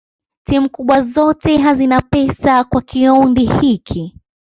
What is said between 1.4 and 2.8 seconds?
hazina pesa